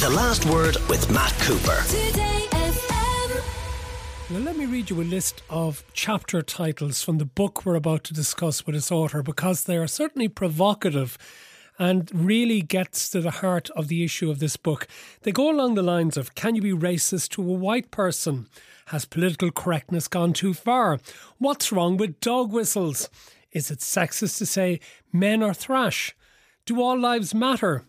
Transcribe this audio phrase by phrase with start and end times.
[0.00, 1.84] The Last Word with Matt Cooper.
[4.30, 8.04] Now, let me read you a list of chapter titles from the book we're about
[8.04, 11.18] to discuss with its author because they are certainly provocative
[11.78, 14.88] and really gets to the heart of the issue of this book.
[15.20, 18.46] They go along the lines of Can you be racist to a white person?
[18.86, 20.98] Has political correctness gone too far?
[21.36, 23.10] What's wrong with dog whistles?
[23.52, 24.80] Is it sexist to say
[25.12, 26.16] men are thrash?
[26.64, 27.84] Do all lives matter?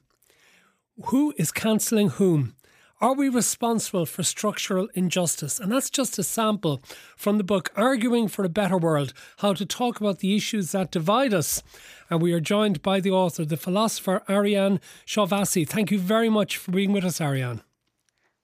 [1.05, 2.55] Who is cancelling whom?
[2.99, 5.59] Are we responsible for structural injustice?
[5.59, 6.81] And that's just a sample
[7.17, 10.91] from the book Arguing for a Better World How to Talk About the Issues That
[10.91, 11.63] Divide Us.
[12.09, 15.67] And we are joined by the author, the philosopher Arianne Shahvisi.
[15.67, 17.61] Thank you very much for being with us, Arianne.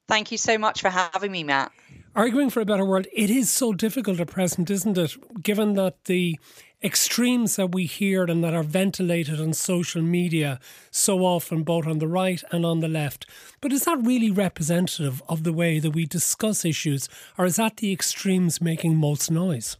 [0.08, 1.72] Thank you so much for having me, Matt.
[2.18, 5.44] Arguing for a better world, it is so difficult at present, isn't it?
[5.44, 6.40] Given that the
[6.84, 12.00] extremes that we hear and that are ventilated on social media so often, both on
[12.00, 13.28] the right and on the left.
[13.62, 17.78] But is that really representative of the way that we discuss issues, or is that
[17.78, 19.78] the extremes making most noise?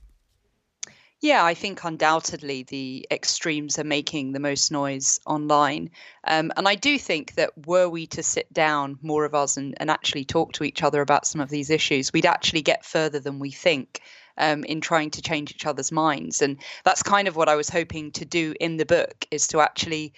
[1.20, 5.90] Yeah, I think undoubtedly the extremes are making the most noise online.
[6.24, 9.74] Um, and I do think that were we to sit down, more of us, and,
[9.80, 13.20] and actually talk to each other about some of these issues, we'd actually get further
[13.20, 14.02] than we think
[14.38, 16.44] um, in trying to change each other's minds.
[16.44, 19.62] And that's kind of what I was hoping to do in the book is to
[19.62, 20.14] actually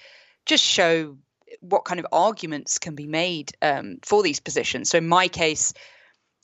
[0.45, 1.15] just show
[1.61, 4.89] what kind of arguments can be made um, for these positions.
[4.89, 5.73] So in my case,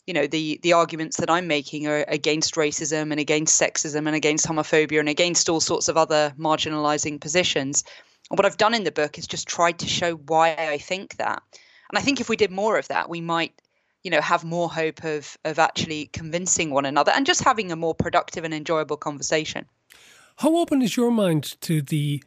[0.07, 4.15] you know the the arguments that I'm making are against racism and against sexism and
[4.15, 7.83] against homophobia and against all sorts of other marginalizing positions.
[8.29, 11.17] And what I've done in the book is just tried to show why I think
[11.17, 11.41] that.
[11.91, 13.53] And I think if we did more of that, we might
[14.05, 17.75] you know have more hope of of actually convincing one another and just having a
[17.75, 19.65] more productive and enjoyable conversation
[20.37, 22.23] how open is your mind to the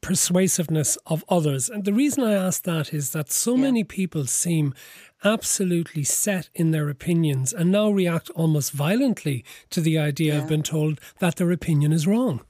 [0.00, 3.62] persuasiveness of others and the reason i ask that is that so yeah.
[3.62, 4.74] many people seem
[5.24, 10.40] absolutely set in their opinions and now react almost violently to the idea yeah.
[10.40, 12.40] of being told that their opinion is wrong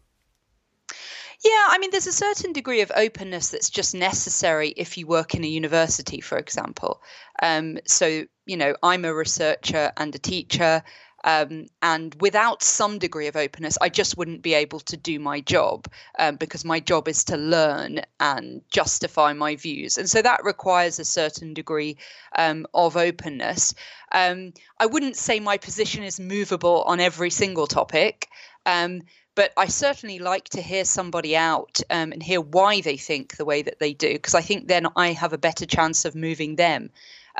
[1.44, 5.34] yeah, I mean, there's a certain degree of openness that's just necessary if you work
[5.34, 7.02] in a university, for example.
[7.42, 10.84] Um, so, you know, I'm a researcher and a teacher.
[11.24, 15.40] Um, and without some degree of openness, I just wouldn't be able to do my
[15.40, 15.86] job
[16.18, 19.98] um, because my job is to learn and justify my views.
[19.98, 21.96] And so that requires a certain degree
[22.36, 23.74] um, of openness.
[24.12, 28.28] Um, I wouldn't say my position is movable on every single topic.
[28.66, 29.02] Um,
[29.34, 33.46] but I certainly like to hear somebody out um, and hear why they think the
[33.46, 36.56] way that they do, because I think then I have a better chance of moving
[36.56, 36.90] them.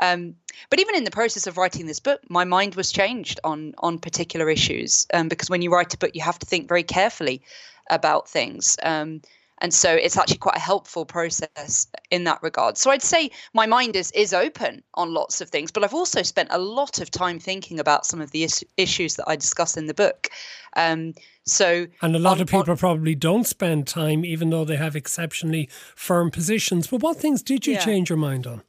[0.01, 0.35] Um,
[0.69, 3.99] but even in the process of writing this book, my mind was changed on on
[3.99, 7.41] particular issues um, because when you write a book, you have to think very carefully
[7.89, 8.77] about things.
[8.83, 9.21] Um,
[9.59, 12.77] and so it's actually quite a helpful process in that regard.
[12.77, 16.21] So I'd say my mind is is open on lots of things, but I've also
[16.21, 19.77] spent a lot of time thinking about some of the is- issues that I discuss
[19.77, 20.29] in the book.
[20.75, 21.13] Um,
[21.45, 24.77] so, and a lot on, of people on, probably don't spend time, even though they
[24.77, 26.87] have exceptionally firm positions.
[26.87, 27.85] But what things did you yeah.
[27.85, 28.63] change your mind on?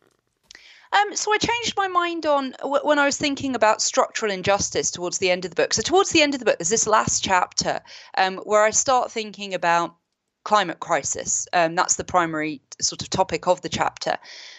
[0.94, 5.18] Um, so I changed my mind on when I was thinking about structural injustice towards
[5.18, 5.74] the end of the book.
[5.74, 7.80] So towards the end of the book, there's this last chapter
[8.16, 9.96] um, where I start thinking about
[10.44, 11.48] climate crisis.
[11.52, 14.18] Um, that's the primary sort of topic of the chapter.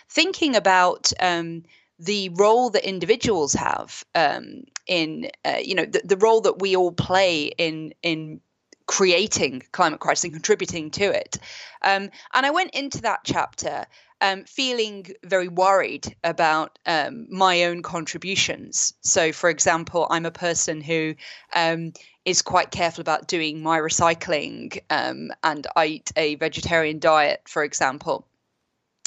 [0.10, 1.64] Thinking about um,
[2.00, 6.76] the role that individuals have um, in, uh, you know, the, the role that we
[6.76, 8.42] all play in in
[8.88, 11.38] creating climate crisis and contributing to it.
[11.82, 13.86] Um, and I went into that chapter
[14.22, 18.94] um, feeling very worried about um, my own contributions.
[19.02, 21.16] So, for example, I'm a person who
[21.56, 21.94] um,
[22.24, 27.64] is quite careful about doing my recycling um, and I eat a vegetarian diet, for
[27.64, 28.26] example.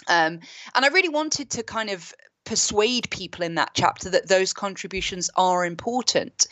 [0.07, 0.41] Um,
[0.75, 2.15] and I really wanted to kind of
[2.49, 6.47] persuade people in that chapter that those contributions are important.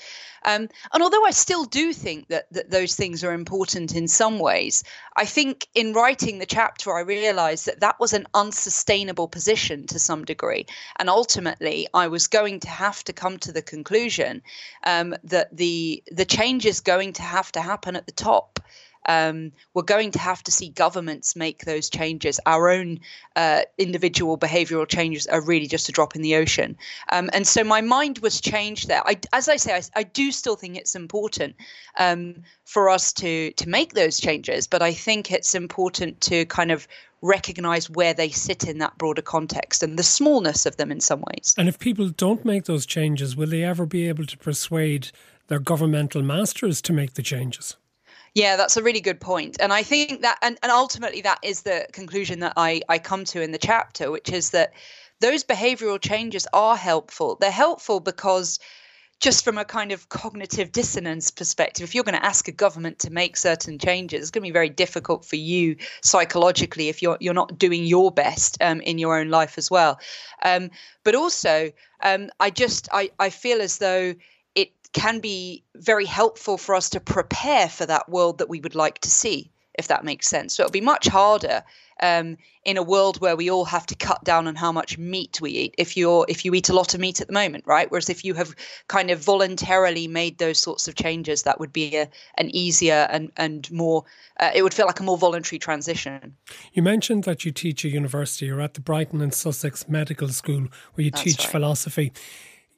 [0.45, 4.39] Um, and although I still do think that, that those things are important in some
[4.39, 4.85] ways,
[5.17, 9.99] I think in writing the chapter, I realized that that was an unsustainable position to
[9.99, 10.67] some degree.
[10.99, 14.43] And ultimately, I was going to have to come to the conclusion
[14.85, 18.56] um, that the, the change is going to have to happen at the top
[19.07, 22.41] um, we're going to have to see governments make those changes.
[22.47, 23.01] Our own
[23.37, 26.77] uh, individual behavioural changes are really just a drop in the ocean.
[27.11, 29.03] Um, and so my mind was changed there.
[29.07, 31.57] I, as I say, I, I, do still think it's important
[31.99, 36.71] um, for us to to make those changes, but I think it's important to kind
[36.71, 36.89] of
[37.23, 41.23] recognize where they sit in that broader context and the smallness of them in some
[41.33, 41.55] ways.
[41.57, 45.11] And if people don't make those changes, will they ever be able to persuade
[45.49, 47.77] their governmental masters to make the changes?
[48.37, 49.57] Yeah, that's a really good point.
[49.61, 53.25] And I think that, and, and ultimately, that is the conclusion that I, I come
[53.25, 54.75] to in the chapter, which is that
[55.21, 57.39] those behavioral changes are helpful.
[57.41, 58.59] They're helpful because
[59.21, 62.99] just from a kind of cognitive dissonance perspective, if you're going to ask a government
[62.99, 67.17] to make certain changes, it's going to be very difficult for you psychologically if you're
[67.21, 69.99] you're not doing your best um, in your own life as well.
[70.43, 70.71] Um,
[71.05, 71.73] but also,
[72.03, 74.15] um, I just I, I feel as though
[74.57, 78.75] it can be very helpful for us to prepare for that world that we would
[78.75, 80.55] like to see, if that makes sense.
[80.55, 81.63] So it'll be much harder
[82.03, 85.41] um, in a world where we all have to cut down on how much meat
[85.41, 87.91] we eat if you're if you eat a lot of meat at the moment right
[87.91, 88.55] whereas if you have
[88.89, 93.31] kind of voluntarily made those sorts of changes that would be a, an easier and
[93.37, 94.05] and more
[94.41, 96.37] uh, it would feel like a more voluntary transition
[96.73, 100.67] you mentioned that you teach at university you're at the brighton and sussex medical school
[100.95, 101.49] where you That's teach right.
[101.49, 102.13] philosophy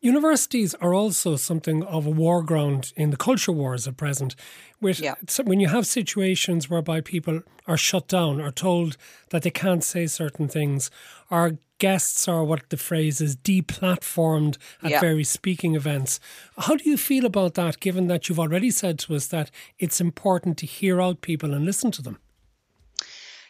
[0.00, 4.36] Universities are also something of a war ground in the culture wars at present.
[4.80, 5.16] With, Yeah.
[5.28, 8.96] so when you have situations whereby people are shut down or told
[9.30, 10.90] that they can't say certain things,
[11.30, 15.00] our guests are what the phrase is deplatformed at Yeah.
[15.00, 16.20] various speaking events.
[16.56, 20.00] How do you feel about that, given that you've already said to us that it's
[20.00, 22.18] important to hear out people and listen to them?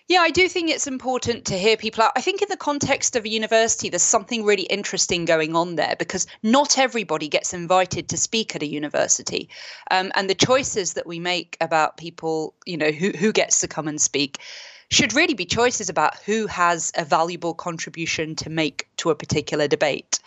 [0.08, 2.12] Yeah, I do think it's important to hear people out.
[2.16, 5.96] I think in the context of a university, there's something really interesting going on there
[5.98, 9.50] because not everybody gets invited to speak at a university.
[9.90, 13.68] Um, and the choices that we make about people, you know, who, who gets to
[13.68, 14.38] come and speak
[14.90, 19.68] should really be choices about who has a valuable contribution to make to a particular
[19.68, 20.20] debate.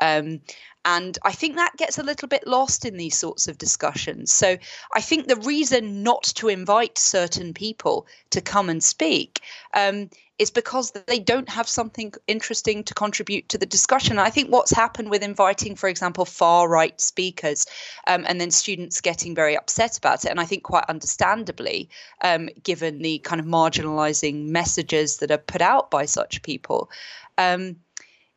[0.00, 0.40] Um,
[0.88, 4.32] and I think that gets a little bit lost in these sorts of discussions.
[4.32, 4.56] So
[4.94, 9.42] I think the reason not to invite certain people to come and speak
[9.74, 10.08] um,
[10.38, 14.18] is because they don't have something interesting to contribute to the discussion.
[14.18, 17.66] I think what's happened with inviting, for example, far right speakers
[18.06, 21.90] um, and then students getting very upset about it, and I think quite understandably,
[22.22, 26.90] um, given the kind of marginalizing messages that are put out by such people.
[27.36, 27.76] Um,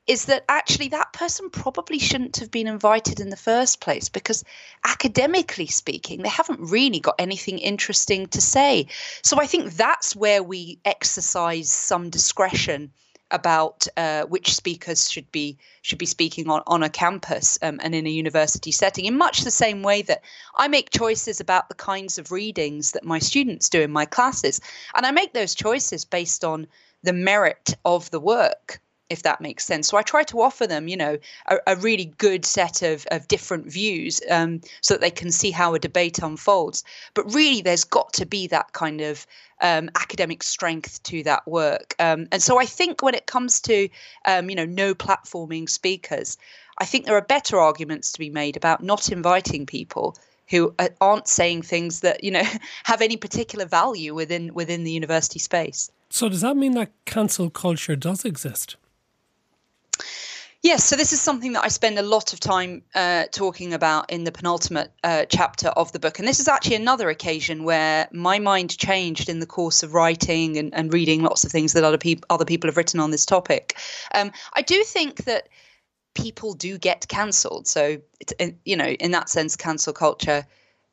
[0.08, 4.44] is that actually that person probably shouldn't have been invited in the first place because
[4.84, 8.88] academically speaking they haven't really got anything interesting to say.
[9.24, 12.92] So i think that's where we exercise some discretion
[13.32, 17.96] about uh, which speakers should be should be speaking on, on a campus um, and
[17.96, 20.22] in a university setting in much the same way that
[20.58, 24.62] I make choices about the kinds of readings that my students do in my classes.
[24.96, 26.68] And I make those choices based on
[27.04, 28.80] the merit of the work
[29.12, 29.90] if that makes sense.
[29.90, 31.18] So I try to offer them, you know,
[31.48, 35.52] a, a really good set of, of different views um, so that they can see
[35.52, 36.84] how a debate unfolds.
[37.14, 39.28] But really, there's got to be that kind of
[39.62, 41.94] um, academic strength to that work.
[42.00, 43.90] Um, and so I think when it comes to,
[44.26, 46.38] um, you know, no platforming speakers,
[46.78, 50.16] I think there are better arguments to be made about not inviting people
[50.50, 52.44] who aren't saying things that you know
[52.84, 55.90] have any particular value within within the university space.
[56.10, 58.76] So does that mean that cancel culture does exist?
[60.64, 64.12] Yes, so this is something that I spend a lot of time uh, talking about
[64.12, 66.20] in the penultimate uh, chapter of the book.
[66.20, 70.58] And this is actually another occasion where my mind changed in the course of writing
[70.58, 73.26] and, and reading lots of things that other, peop- other people have written on this
[73.26, 73.76] topic.
[74.14, 75.50] Um, I do think that
[76.14, 77.68] people do get cancelled.
[77.68, 80.46] So, it, you know, in that sense, cancel culture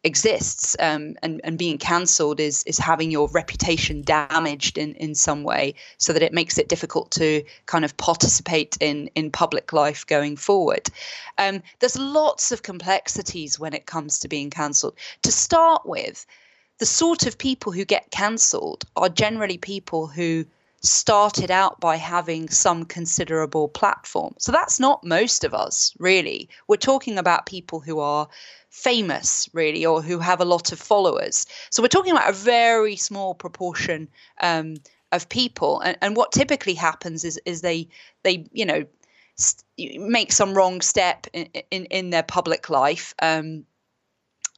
[0.05, 5.43] exists um, and, and being cancelled is is having your reputation damaged in, in some
[5.43, 10.07] way so that it makes it difficult to kind of participate in in public life
[10.07, 10.89] going forward.
[11.37, 14.97] Um, there's lots of complexities when it comes to being cancelled.
[15.23, 16.27] To start with
[16.79, 20.47] the sort of people who get cancelled are generally people who
[20.81, 24.35] started out by having some considerable platform.
[24.39, 26.49] So that's not most of us, really.
[26.69, 28.29] We're talking about people who are
[28.71, 31.47] famous, really, or who have a lot of followers.
[31.71, 34.09] So we're talking about a very small proportion
[34.41, 34.77] um,
[35.11, 35.81] of people.
[35.81, 37.89] And, and what typically happens is is they
[38.23, 38.85] they you know
[39.37, 43.65] st- make some wrong step in in, in their public life, um,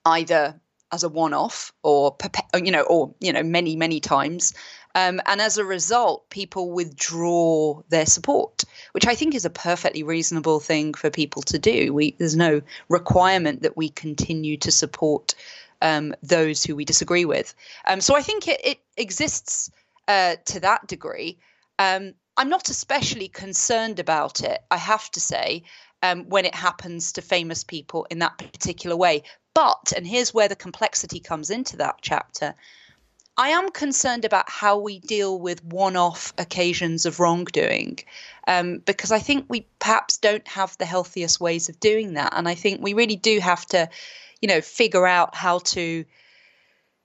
[0.04, 0.60] either
[0.92, 2.16] as a one-off or
[2.54, 4.54] you know or you know many many times.
[4.96, 10.02] Um, and as a result people withdraw their support which i think is a perfectly
[10.02, 11.94] reasonable thing for people to do.
[11.94, 15.34] We there's no requirement that we continue to support
[15.82, 17.54] um, those who we disagree with.
[17.86, 19.70] Um, so i think it, it exists
[20.08, 21.38] uh, to that degree.
[21.78, 25.62] Um, i'm not especially concerned about it i have to say
[26.02, 29.22] um, when it happens to famous people in that particular way
[29.54, 32.54] but, and here's where the complexity comes into that chapter,
[33.36, 38.00] I am concerned about how we deal with one off occasions of wrongdoing
[38.46, 42.34] um, because I think we perhaps don't have the healthiest ways of doing that.
[42.36, 43.88] And I think we really do have to,
[44.42, 46.04] you know, figure out how to,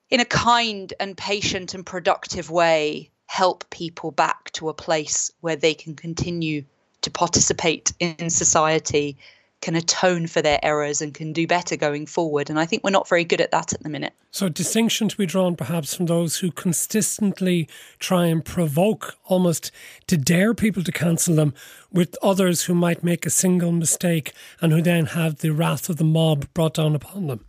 [0.09, 5.55] in a kind and patient and productive way, help people back to a place where
[5.55, 6.65] they can continue
[7.01, 9.17] to participate in society
[9.65, 12.51] can atone for their errors and can do better going forward.
[12.51, 14.13] And I think we're not very good at that at the minute.
[14.29, 17.67] So, distinction to be drawn perhaps from those who consistently
[17.97, 19.71] try and provoke almost
[20.05, 21.55] to dare people to cancel them,
[21.91, 25.97] with others who might make a single mistake and who then have the wrath of
[25.97, 27.43] the mob brought down upon them.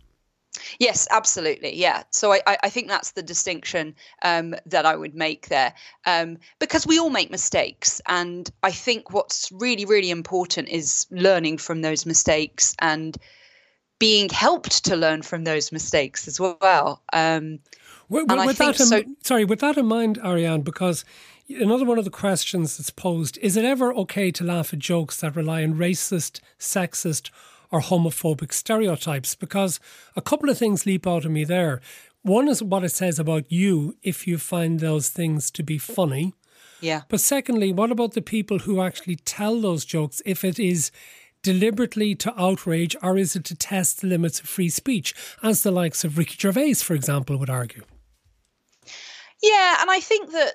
[0.79, 1.75] Yes, absolutely.
[1.75, 2.03] Yeah.
[2.11, 5.73] So I, I think that's the distinction um, that I would make there
[6.05, 8.01] um, because we all make mistakes.
[8.07, 13.17] And I think what's really, really important is learning from those mistakes and
[13.99, 17.01] being helped to learn from those mistakes as well.
[17.13, 17.59] Um,
[18.09, 21.03] with, with that in, so, sorry, with that in mind, Arianne, because
[21.49, 25.19] another one of the questions that's posed is it ever okay to laugh at jokes
[25.21, 27.29] that rely on racist, sexist,
[27.71, 29.79] or homophobic stereotypes because
[30.15, 31.81] a couple of things leap out at me there.
[32.21, 36.33] One is what it says about you if you find those things to be funny.
[36.81, 37.01] Yeah.
[37.09, 40.91] But secondly, what about the people who actually tell those jokes if it is
[41.41, 45.71] deliberately to outrage or is it to test the limits of free speech, as the
[45.71, 47.83] likes of Ricky Gervais, for example, would argue?
[49.41, 50.53] Yeah, and I think that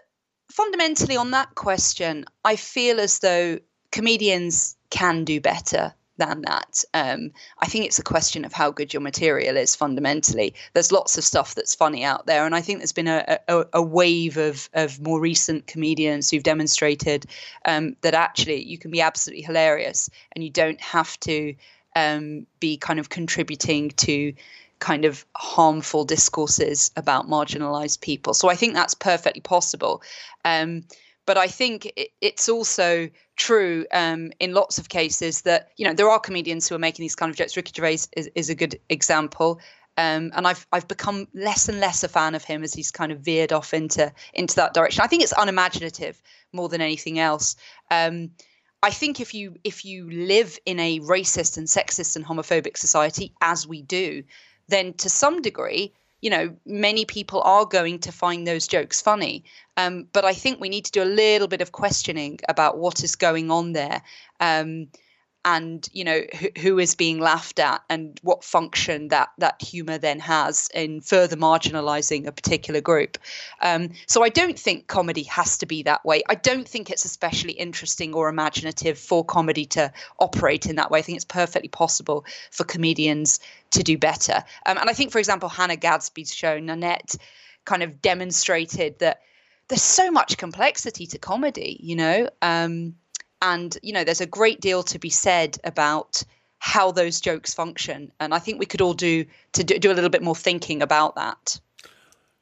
[0.50, 3.58] fundamentally on that question, I feel as though
[3.90, 6.84] comedians can do better than that.
[6.94, 10.54] Um, I think it's a question of how good your material is fundamentally.
[10.74, 13.64] There's lots of stuff that's funny out there, and I think there's been a, a,
[13.74, 17.26] a wave of, of more recent comedians who've demonstrated
[17.64, 21.54] um, that actually you can be absolutely hilarious and you don't have to
[21.96, 24.32] um, be kind of contributing to
[24.78, 28.34] kind of harmful discourses about marginalized people.
[28.34, 30.02] So I think that's perfectly possible.
[30.44, 30.84] Um,
[31.26, 35.94] but I think it, it's also true um, in lots of cases that you know
[35.94, 37.56] there are comedians who are making these kind of jokes.
[37.56, 39.60] Ricky Gervais is, is a good example.
[39.98, 43.12] Um, and I've I've become less and less a fan of him as he's kind
[43.12, 45.02] of veered off into into that direction.
[45.02, 46.20] I think it's unimaginative
[46.52, 47.56] more than anything else.
[47.90, 48.30] Um,
[48.82, 53.34] I think if you if you live in a racist and sexist and homophobic society,
[53.42, 54.24] as we do,
[54.68, 59.44] then to some degree you know, many people are going to find those jokes funny.
[59.76, 63.04] Um, but I think we need to do a little bit of questioning about what
[63.04, 64.00] is going on there.
[64.40, 64.86] Um,
[65.44, 69.98] and you know who, who is being laughed at and what function that that humor
[69.98, 73.18] then has in further marginalizing a particular group.
[73.60, 76.22] Um, so i don't think comedy has to be that way.
[76.28, 81.00] I don't think it's especially interesting or imaginative for comedy to operate in that way.
[81.00, 84.44] I think it's perfectly possible for comedians to do better.
[84.66, 87.16] Um, and i think for example hannah gadsby's show nanette
[87.64, 89.20] kind of demonstrated that
[89.68, 92.28] there's so much complexity to comedy you know?
[92.42, 92.94] Um,
[93.42, 96.22] and, you know, there's a great deal to be said about
[96.60, 98.10] how those jokes function.
[98.20, 100.80] And I think we could all do to do, do a little bit more thinking
[100.80, 101.60] about that.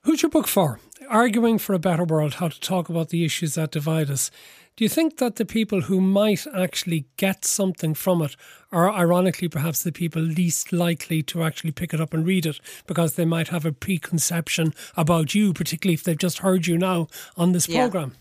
[0.03, 0.79] Who's your book for?
[1.09, 4.31] Arguing for a Better World, how to talk about the issues that divide us.
[4.77, 8.37] Do you think that the people who might actually get something from it
[8.71, 12.61] are ironically perhaps the people least likely to actually pick it up and read it
[12.87, 17.09] because they might have a preconception about you, particularly if they've just heard you now
[17.37, 17.81] on this yeah.
[17.81, 18.17] program?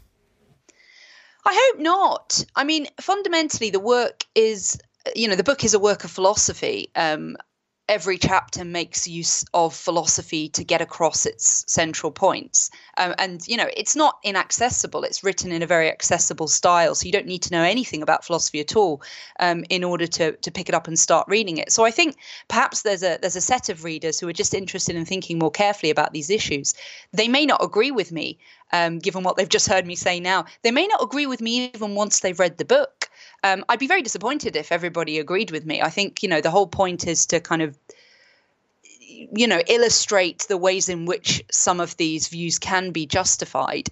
[1.46, 2.46] I hope not.
[2.56, 4.80] I mean, fundamentally, the work is,
[5.16, 6.92] you know, the book is a work of philosophy.
[6.96, 7.38] Um,
[7.88, 12.70] every chapter makes use of philosophy to get across its central points.
[12.98, 15.04] Um, and, you know, it's not inaccessible.
[15.04, 16.94] It's written in a very accessible style.
[16.94, 19.02] So you don't need to know anything about philosophy at all
[19.40, 21.72] um, in order to, to pick it up and start reading it.
[21.72, 22.18] So I think
[22.48, 25.52] perhaps there's a, there's a set of readers who are just interested in thinking more
[25.52, 26.76] carefully about these issues.
[27.12, 28.38] They may not agree with me,
[28.72, 30.46] um, given what they've just heard me say now.
[30.62, 33.10] They may not agree with me even once they've read the book.
[33.44, 35.82] Um, I'd be very disappointed if everybody agreed with me.
[35.82, 37.78] I think, you know, the whole point is to kind of
[39.32, 43.90] you know illustrate the ways in which some of these views can be justified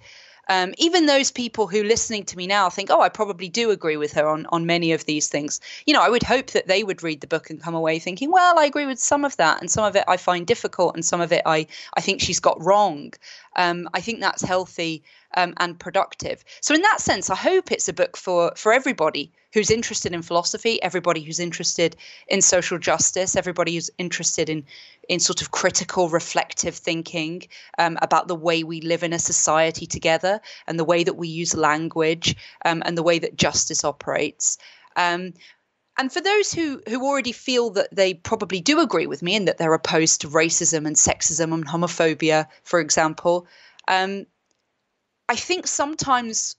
[0.48, 3.96] um, even those people who listening to me now think, oh, I probably do agree
[3.96, 5.60] with her on, on many of these things.
[5.86, 8.30] You know, I would hope that they would read the book and come away thinking,
[8.30, 11.04] well, I agree with some of that, and some of it I find difficult, and
[11.04, 13.12] some of it I, I think she's got wrong.
[13.56, 15.02] Um, I think that's healthy
[15.36, 16.44] um, and productive.
[16.60, 20.22] So in that sense, I hope it's a book for for everybody who's interested in
[20.22, 21.96] philosophy, everybody who's interested
[22.28, 24.64] in social justice, everybody who's interested in
[25.08, 27.42] in sort of critical, reflective thinking
[27.78, 31.28] um, about the way we live in a society together and the way that we
[31.28, 34.58] use language um, and the way that justice operates.
[34.96, 35.32] Um,
[35.98, 39.48] and for those who who already feel that they probably do agree with me and
[39.48, 43.46] that they're opposed to racism and sexism and homophobia, for example,
[43.88, 44.26] um,
[45.28, 46.56] I think sometimes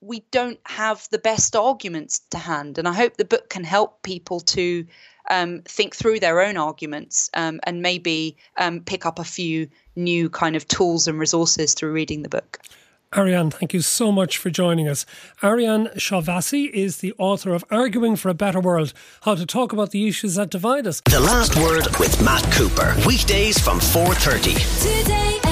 [0.00, 2.78] we don't have the best arguments to hand.
[2.78, 4.86] And I hope the book can help people to
[5.30, 10.30] um, think through their own arguments um, and maybe um, pick up a few new
[10.30, 12.60] kind of tools and resources through reading the book.
[13.12, 15.06] Arianne, thank you so much for joining us.
[15.42, 18.92] Arianne Shahvisi is the author of Arguing for a Better World
[19.22, 21.00] How to Talk About the Issues That Divide Us.
[21.02, 22.94] The Last Word with Matt Cooper.
[23.06, 25.02] Weekdays from 4.30.
[25.02, 25.45] Today